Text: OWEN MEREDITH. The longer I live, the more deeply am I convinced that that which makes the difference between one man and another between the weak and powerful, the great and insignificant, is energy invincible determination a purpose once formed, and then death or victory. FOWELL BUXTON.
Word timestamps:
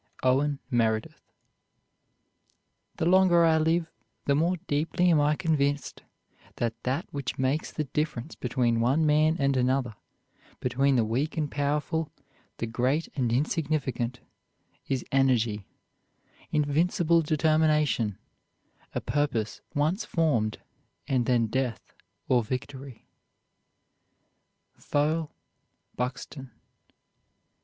OWEN 0.23 0.57
MEREDITH. 0.71 1.21
The 2.97 3.05
longer 3.05 3.45
I 3.45 3.59
live, 3.59 3.85
the 4.25 4.33
more 4.33 4.57
deeply 4.65 5.11
am 5.11 5.21
I 5.21 5.35
convinced 5.35 6.01
that 6.55 6.73
that 6.81 7.05
which 7.11 7.37
makes 7.37 7.71
the 7.71 7.83
difference 7.83 8.33
between 8.33 8.79
one 8.79 9.05
man 9.05 9.35
and 9.37 9.55
another 9.55 9.93
between 10.59 10.95
the 10.95 11.05
weak 11.05 11.37
and 11.37 11.51
powerful, 11.51 12.09
the 12.57 12.65
great 12.65 13.09
and 13.15 13.31
insignificant, 13.31 14.21
is 14.87 15.05
energy 15.11 15.67
invincible 16.49 17.21
determination 17.21 18.17
a 18.95 19.01
purpose 19.01 19.61
once 19.75 20.03
formed, 20.03 20.57
and 21.07 21.27
then 21.27 21.45
death 21.45 21.93
or 22.27 22.43
victory. 22.43 23.05
FOWELL 24.79 25.31
BUXTON. 25.95 26.49